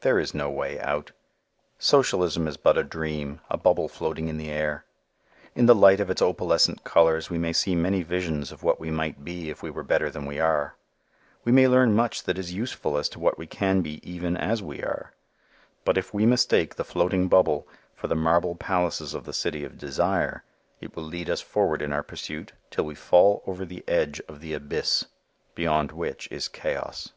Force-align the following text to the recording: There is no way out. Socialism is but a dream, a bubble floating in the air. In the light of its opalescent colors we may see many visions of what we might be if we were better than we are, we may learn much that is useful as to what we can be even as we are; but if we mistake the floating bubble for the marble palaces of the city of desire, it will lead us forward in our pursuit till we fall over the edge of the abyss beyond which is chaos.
There 0.00 0.18
is 0.18 0.32
no 0.32 0.48
way 0.48 0.80
out. 0.80 1.12
Socialism 1.78 2.48
is 2.48 2.56
but 2.56 2.78
a 2.78 2.82
dream, 2.82 3.42
a 3.50 3.58
bubble 3.58 3.86
floating 3.86 4.28
in 4.28 4.38
the 4.38 4.48
air. 4.50 4.86
In 5.54 5.66
the 5.66 5.74
light 5.74 6.00
of 6.00 6.08
its 6.08 6.22
opalescent 6.22 6.84
colors 6.84 7.28
we 7.28 7.36
may 7.36 7.52
see 7.52 7.74
many 7.74 8.02
visions 8.02 8.50
of 8.50 8.62
what 8.62 8.80
we 8.80 8.90
might 8.90 9.26
be 9.26 9.50
if 9.50 9.62
we 9.62 9.68
were 9.68 9.82
better 9.82 10.08
than 10.08 10.24
we 10.24 10.40
are, 10.40 10.76
we 11.44 11.52
may 11.52 11.68
learn 11.68 11.92
much 11.94 12.22
that 12.22 12.38
is 12.38 12.54
useful 12.54 12.96
as 12.96 13.10
to 13.10 13.20
what 13.20 13.36
we 13.36 13.46
can 13.46 13.82
be 13.82 14.00
even 14.10 14.38
as 14.38 14.62
we 14.62 14.82
are; 14.82 15.12
but 15.84 15.98
if 15.98 16.14
we 16.14 16.24
mistake 16.24 16.76
the 16.76 16.82
floating 16.82 17.28
bubble 17.28 17.68
for 17.94 18.06
the 18.06 18.16
marble 18.16 18.54
palaces 18.54 19.12
of 19.12 19.24
the 19.26 19.34
city 19.34 19.64
of 19.64 19.76
desire, 19.76 20.44
it 20.80 20.96
will 20.96 21.04
lead 21.04 21.28
us 21.28 21.42
forward 21.42 21.82
in 21.82 21.92
our 21.92 22.02
pursuit 22.02 22.54
till 22.70 22.86
we 22.86 22.94
fall 22.94 23.42
over 23.46 23.66
the 23.66 23.84
edge 23.86 24.18
of 24.28 24.40
the 24.40 24.54
abyss 24.54 25.04
beyond 25.54 25.92
which 25.92 26.26
is 26.32 26.48
chaos. 26.48 27.12